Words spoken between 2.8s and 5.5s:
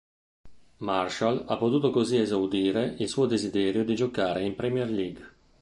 il suo desiderio di giocare in Premier League.